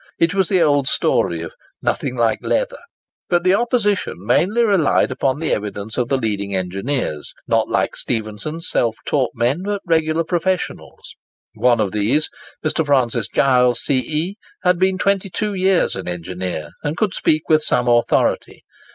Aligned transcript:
It 0.17 0.33
was 0.33 0.49
the 0.49 0.63
old 0.63 0.87
story 0.87 1.43
of 1.43 1.53
"nothing 1.79 2.15
like 2.15 2.39
leather." 2.41 2.79
But 3.29 3.43
the 3.43 3.53
opposition 3.53 4.15
mainly 4.17 4.65
relied 4.65 5.11
upon 5.11 5.37
the 5.37 5.53
evidence 5.53 5.95
of 5.95 6.09
the 6.09 6.17
leading 6.17 6.55
engineers—not 6.55 7.69
like 7.69 7.95
Stephenson, 7.95 8.61
self 8.61 8.97
taught 9.05 9.29
men, 9.35 9.61
but 9.63 9.83
regular 9.85 10.23
professionals. 10.23 11.13
One 11.53 11.79
of 11.79 11.91
these, 11.91 12.31
Mr. 12.65 12.83
Francis 12.83 13.27
Giles, 13.31 13.79
C.E., 13.83 14.37
had 14.63 14.79
been 14.79 14.97
twenty 14.97 15.29
two 15.29 15.53
years 15.53 15.95
an 15.95 16.07
engineer, 16.07 16.69
and 16.81 16.97
could 16.97 17.13
speak 17.13 17.43
with 17.47 17.61
some 17.61 17.87
authority. 17.87 18.63